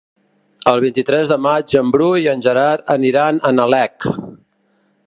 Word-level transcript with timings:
El 0.71 0.79
vint-i-tres 0.83 1.33
de 1.33 1.37
maig 1.47 1.75
en 1.83 1.91
Bru 1.97 2.09
i 2.25 2.27
en 2.33 2.43
Gerard 2.47 2.91
aniran 2.97 3.43
a 3.51 3.57
Nalec. 3.61 4.13